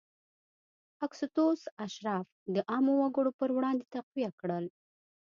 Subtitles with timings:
[1.05, 4.65] اګوستوس اشراف د عامو وګړو پر وړاندې تقویه کړل